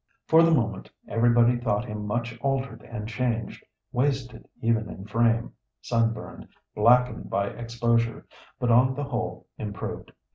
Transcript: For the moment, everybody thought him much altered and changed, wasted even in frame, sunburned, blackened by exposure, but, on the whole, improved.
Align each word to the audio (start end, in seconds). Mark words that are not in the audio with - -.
For 0.25 0.41
the 0.41 0.49
moment, 0.49 0.89
everybody 1.07 1.59
thought 1.59 1.85
him 1.85 2.07
much 2.07 2.35
altered 2.41 2.81
and 2.81 3.07
changed, 3.07 3.63
wasted 3.91 4.47
even 4.59 4.89
in 4.89 5.05
frame, 5.05 5.53
sunburned, 5.79 6.47
blackened 6.73 7.29
by 7.29 7.49
exposure, 7.49 8.25
but, 8.59 8.71
on 8.71 8.95
the 8.95 9.03
whole, 9.03 9.45
improved. 9.59 10.11